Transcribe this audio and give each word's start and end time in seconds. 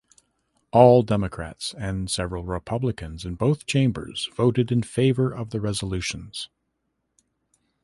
All 0.71 1.03
Democrats 1.03 1.75
and 1.77 2.09
several 2.09 2.43
Republicans 2.43 3.23
in 3.23 3.35
both 3.35 3.67
chambers 3.67 4.31
voted 4.33 4.71
in 4.71 4.81
favor 4.81 5.31
of 5.31 5.51
the 5.51 5.61
resolutions. 5.61 6.49